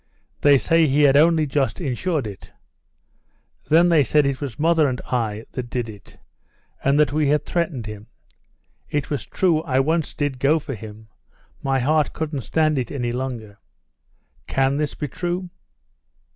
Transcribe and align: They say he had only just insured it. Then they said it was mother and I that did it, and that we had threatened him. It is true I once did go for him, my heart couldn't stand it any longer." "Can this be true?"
They 0.41 0.57
say 0.57 0.87
he 0.87 1.03
had 1.03 1.15
only 1.15 1.45
just 1.45 1.79
insured 1.79 2.25
it. 2.25 2.51
Then 3.69 3.89
they 3.89 4.03
said 4.03 4.25
it 4.25 4.41
was 4.41 4.57
mother 4.57 4.89
and 4.89 4.99
I 5.01 5.45
that 5.51 5.69
did 5.69 5.87
it, 5.87 6.17
and 6.83 6.99
that 6.99 7.13
we 7.13 7.27
had 7.27 7.45
threatened 7.45 7.85
him. 7.85 8.07
It 8.89 9.11
is 9.11 9.27
true 9.27 9.61
I 9.61 9.79
once 9.79 10.15
did 10.15 10.39
go 10.39 10.57
for 10.57 10.73
him, 10.73 11.09
my 11.61 11.77
heart 11.81 12.13
couldn't 12.13 12.41
stand 12.41 12.79
it 12.79 12.89
any 12.91 13.11
longer." 13.11 13.59
"Can 14.47 14.77
this 14.77 14.95
be 14.95 15.07
true?" 15.07 15.51